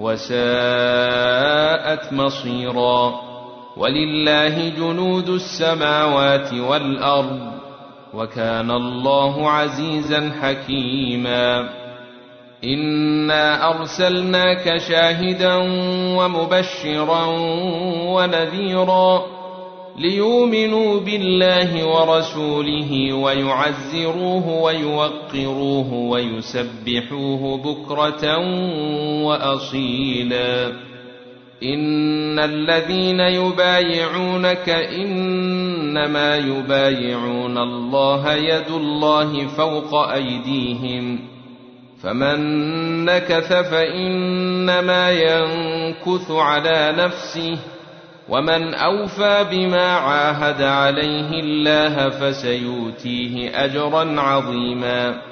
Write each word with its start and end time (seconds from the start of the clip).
وساءت 0.00 1.62
مصيرا 2.12 3.20
ولله 3.76 4.68
جنود 4.68 5.28
السماوات 5.28 6.52
والأرض 6.52 7.52
وكان 8.14 8.70
الله 8.70 9.50
عزيزا 9.50 10.32
حكيما 10.42 11.68
إنا 12.64 13.70
أرسلناك 13.70 14.76
شاهدا 14.76 15.54
ومبشرا 16.18 17.26
ونذيرا 18.06 19.39
ليؤمنوا 19.98 21.00
بالله 21.00 21.86
ورسوله 21.86 23.12
ويعزروه 23.12 24.48
ويوقروه 24.48 25.94
ويسبحوه 25.94 27.58
بكرة 27.58 28.38
وأصيلا. 29.24 30.72
إن 31.62 32.38
الذين 32.38 33.20
يبايعونك 33.20 34.68
إنما 34.68 36.36
يبايعون 36.36 37.58
الله 37.58 38.32
يد 38.32 38.70
الله 38.70 39.46
فوق 39.46 39.94
أيديهم. 39.94 41.18
فمن 42.02 42.40
نكث 43.04 43.52
فإنما 43.52 45.10
ينكث 45.10 46.30
على 46.30 46.94
نفسه 46.98 47.58
ومن 48.30 48.74
أوفى 48.74 49.46
بما 49.50 49.92
عاهد 49.92 50.62
عليه 50.62 51.30
الله 51.30 52.08
فسيؤتيه 52.08 53.64
أجرا 53.64 54.20
عظيما. 54.20 55.22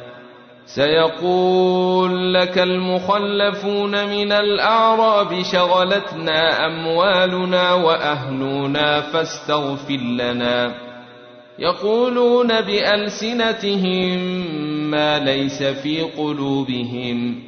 سيقول 0.67 2.35
لك 2.35 2.59
المخلفون 2.59 4.07
من 4.07 4.33
الأعراب 4.33 5.43
شغلتنا 5.43 6.67
أموالنا 6.67 7.73
وأهلنا 7.73 9.01
فاستغفر 9.01 9.97
لنا. 9.97 10.75
يقولون 11.59 12.49
بألسنتهم 12.61 14.19
ما 14.91 15.19
ليس 15.19 15.63
في 15.63 16.01
قلوبهم. 16.03 17.48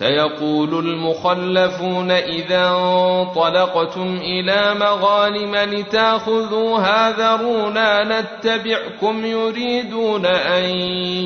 سيقول 0.00 0.88
المخلفون 0.88 2.10
إذا 2.10 2.68
انطلقتم 2.68 4.16
إلى 4.22 4.74
مغانم 4.74 5.56
لتاخذوها 5.56 7.10
ذرونا 7.10 8.20
نتبعكم 8.20 9.24
يريدون 9.24 10.26
أن 10.26 10.64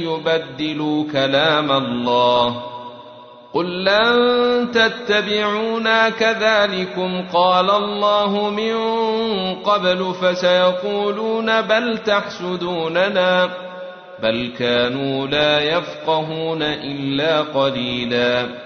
يبدلوا 0.03 1.05
كلام 1.13 1.73
الله 1.73 2.63
قل 3.55 3.85
لن 3.85 4.71
تتبعونا 4.71 6.09
كذلكم 6.11 7.25
قال 7.33 7.71
الله 7.71 8.51
من 8.51 8.75
قبل 9.55 10.15
فسيقولون 10.23 11.61
بل 11.61 11.99
تحسدوننا 11.99 13.51
بل 14.23 14.53
كانوا 14.59 15.27
لا 15.27 15.61
يفقهون 15.61 16.63
إلا 16.63 17.41
قليلا 17.41 18.64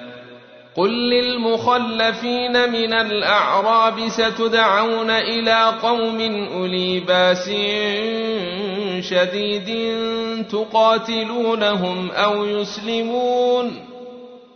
قل 0.79 0.91
للمخلفين 0.91 2.73
من 2.73 2.93
الاعراب 2.93 4.09
ستدعون 4.09 5.11
إلى 5.11 5.75
قوم 5.83 6.21
اولي 6.55 7.01
باس 7.01 7.51
شديد 9.11 9.97
تقاتلونهم 10.51 12.11
أو 12.11 12.45
يسلمون 12.45 13.85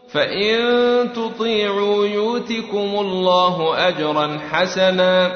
فان 0.09 1.13
تطيعوا 1.13 2.07
يؤتكم 2.07 2.91
الله 3.01 3.89
اجرا 3.89 4.39
حسنا 4.51 5.33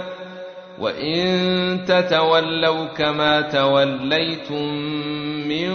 وإن 0.81 1.85
تتولوا 1.89 2.85
كما 2.85 3.41
توليتم 3.41 4.65
من 5.49 5.75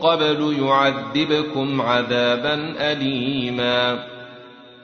قبل 0.00 0.56
يعذبكم 0.62 1.80
عذابا 1.80 2.74
أليما 2.78 4.13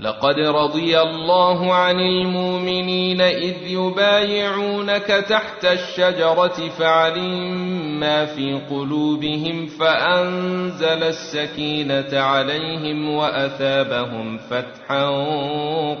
لقد 0.00 0.38
رضي 0.38 1.00
الله 1.00 1.74
عن 1.74 2.00
المؤمنين 2.00 3.20
إذ 3.20 3.56
يبايعونك 3.66 5.06
تحت 5.06 5.64
الشجرة 5.64 6.68
فعلم 6.78 8.00
ما 8.00 8.26
في 8.26 8.60
قلوبهم 8.70 9.66
فأنزل 9.66 11.02
السكينة 11.02 12.20
عليهم 12.20 13.14
وأثابهم 13.14 14.38
فتحا 14.38 15.08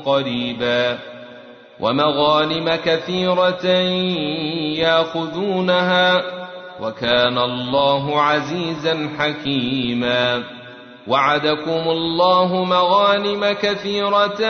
قريبا 0.04 0.98
ومغانم 1.80 2.74
كثيرة 2.84 3.66
يأخذونها 4.80 6.22
وكان 6.80 7.38
الله 7.38 8.20
عزيزا 8.20 9.10
حكيما 9.18 10.59
وعدكم 11.06 11.90
الله 11.90 12.64
مغانم 12.64 13.52
كثيرة 13.62 14.40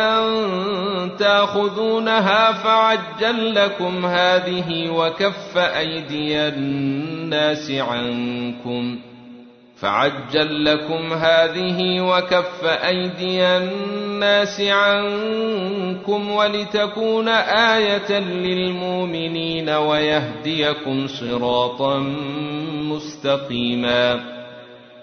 تأخذونها 1.18 2.52
فعجل 2.52 3.54
لكم 3.54 4.06
هذه 4.06 4.90
وكف 4.90 5.58
أيدي 5.58 6.48
الناس 6.48 7.70
عنكم 7.70 8.98
فعجل 9.76 10.64
لكم 10.64 11.12
هذه 11.12 12.00
وكف 12.00 12.64
أيدي 12.64 13.42
الناس 13.42 14.60
عنكم 14.60 16.30
ولتكون 16.30 17.28
آية 17.28 18.18
للمؤمنين 18.18 19.70
ويهديكم 19.70 21.06
صراطا 21.06 21.98
مستقيما 22.72 24.39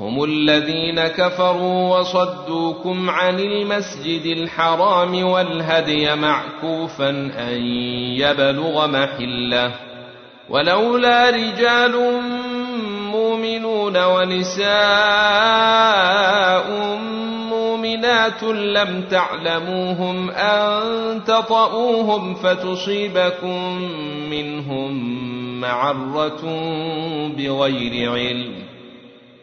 هم 0.00 0.24
الذين 0.24 1.06
كفروا 1.06 1.98
وصدوكم 1.98 3.10
عن 3.10 3.40
المسجد 3.40 4.26
الحرام 4.26 5.24
والهدي 5.24 6.14
معكوفا 6.14 7.10
أن 7.38 7.60
يبلغ 8.20 8.86
محلة. 8.86 9.72
ولولا 10.50 11.30
رجال 11.30 12.20
مؤمنون 13.12 14.04
ونساء 14.04 14.66
مؤمنات 17.50 18.42
لم 18.42 19.02
تعلموهم 19.10 20.30
أن 20.30 21.24
تطئوهم 21.24 22.34
فتصيبكم 22.34 23.82
منهم 24.30 25.20
معرة 25.60 26.42
بغير 27.36 28.12
علم. 28.12 28.75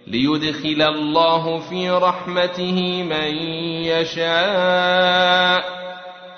ليدخل 0.07 0.81
الله 0.81 1.59
في 1.59 1.89
رحمته 1.89 3.03
من 3.03 3.35
يشاء. 3.85 5.63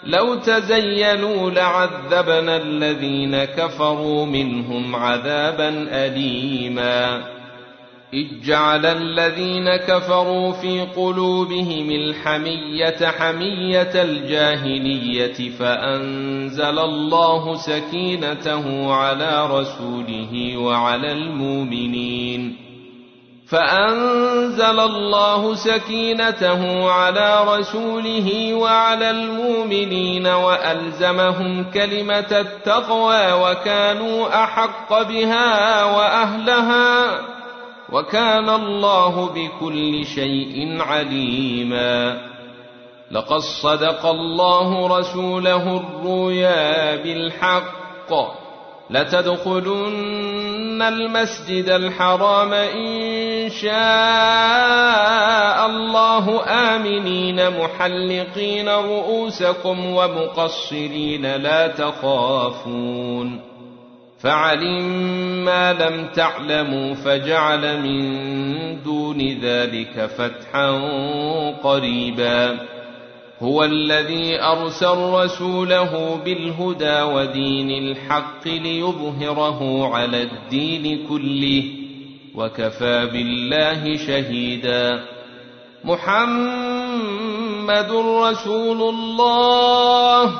لو 0.04 0.36
تزينوا 0.36 1.52
لعذبنا 1.52 2.58
الذين 2.58 3.44
كفروا 3.44 4.26
منهم 4.26 4.96
عذابا 4.96 5.88
أليما. 5.92 7.36
إذ 8.14 8.26
جعل 8.46 8.86
الذين 8.86 9.76
كفروا 9.76 10.52
في 10.52 10.82
قلوبهم 10.82 11.92
الحمية 11.92 13.08
حمية 13.08 14.02
الجاهلية 14.04 15.50
فأنزل 15.50 16.80
الله 16.80 17.56
سكينته 17.56 18.94
على 18.94 19.48
رسوله 19.60 20.58
وعلى 20.58 21.12
المؤمنين. 21.12 22.56
فأنزل 23.48 24.80
الله 24.80 25.56
سكينته 25.56 26.92
على 26.92 27.44
رسوله 27.48 28.54
وعلى 28.54 29.10
المؤمنين 29.10 30.28
وألزمهم 30.28 31.72
كلمة 31.72 32.32
التقوى 32.32 33.32
وكانوا 33.32 34.44
أحق 34.44 35.02
بها 35.02 35.84
وأهلها 35.84 37.22
وكان 37.92 38.50
الله 38.50 39.30
بكل 39.36 40.06
شيء 40.06 40.82
عليما. 40.82 42.22
لقد 43.12 43.40
صدق 43.40 44.06
الله 44.06 45.00
رسوله 45.00 45.78
الرؤيا 45.78 46.96
بالحق. 46.96 48.12
لتدخلن 48.90 50.82
المسجد 50.82 51.70
الحرام 51.70 52.54
إن 52.54 53.35
شاء 53.50 53.76
الله 55.66 56.44
آمنين 56.76 57.50
محلقين 57.50 58.70
رؤوسكم 58.70 59.86
ومقصرين 59.86 61.36
لا 61.36 61.68
تخافون 61.68 63.42
فعلم 64.20 65.46
ما 65.46 65.74
لم 65.74 66.08
تعلموا 66.16 66.94
فجعل 66.94 67.82
من 67.82 68.84
دون 68.84 69.40
ذلك 69.42 70.06
فتحا 70.06 70.70
قريبا 71.64 72.58
هو 73.40 73.64
الذي 73.64 74.42
أرسل 74.42 74.98
رسوله 74.98 76.20
بالهدى 76.26 77.02
ودين 77.02 77.72
الحق 77.72 78.48
ليظهره 78.48 79.90
على 79.96 80.22
الدين 80.24 81.08
كله 81.08 81.85
وكفى 82.38 83.06
بالله 83.06 83.98
شهيدا. 83.98 85.00
محمد 85.84 87.92
رسول 87.92 88.82
الله. 88.82 90.32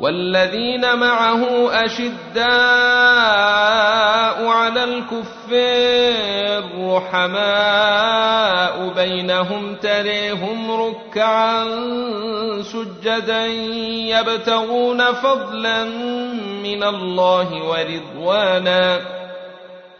والذين 0.00 0.96
معه 0.96 1.70
أشداء 1.84 2.46
على 4.46 4.84
الكفار. 4.84 5.34
رحماء 6.96 8.92
بينهم 8.96 9.74
تريهم 9.74 10.72
ركعا 10.72 11.64
سجدا 12.62 13.46
يبتغون 13.46 15.12
فضلا 15.12 15.84
من 16.64 16.82
الله 16.82 17.64
ورضوانا. 17.64 19.00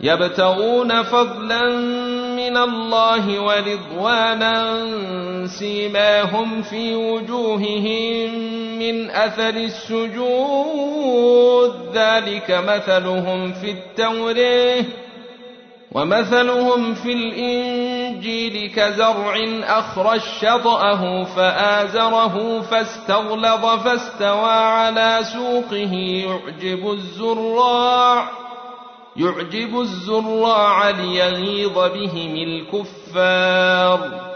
يبتغون 0.05 1.03
فضلا 1.03 1.71
من 2.37 2.57
الله 2.57 3.41
ورضوانا 3.41 4.77
سيماهم 5.47 6.63
في 6.63 6.95
وجوههم 6.95 8.35
من 8.79 9.11
أثر 9.11 9.49
السجود. 9.49 11.05
ذلك 11.95 12.51
مثلهم 12.51 13.53
في 13.53 13.71
التوريه 13.71 14.85
ومثلهم 15.93 16.95
في 16.95 17.13
الإنجيل 17.13 18.71
كزرع 18.77 19.37
أخرج 19.65 20.21
شطأه 20.41 21.25
فآزره 21.25 22.61
فاستغلظ 22.61 23.67
فاستوى 23.67 24.51
على 24.51 25.21
سوقه 25.23 25.95
يعجب 25.95 26.91
الزراع. 26.91 28.44
يعجب 29.17 29.81
الزراع 29.81 30.91
ليغيظ 30.91 31.75
بهم 31.75 32.37
الكفار. 32.37 34.35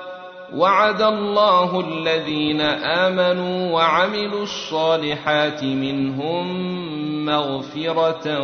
وعد 0.54 1.02
الله 1.02 1.80
الذين 1.80 2.60
آمنوا 2.60 3.72
وعملوا 3.72 4.42
الصالحات 4.42 5.64
منهم 5.64 6.46
مغفرة 7.24 8.42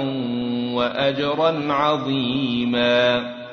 وأجرا 0.75 1.73
عظيما. 1.73 3.44